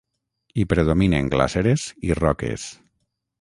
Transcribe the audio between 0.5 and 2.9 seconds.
Hi predominen glaceres i roques.